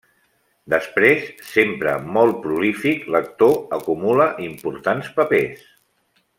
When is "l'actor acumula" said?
3.17-4.27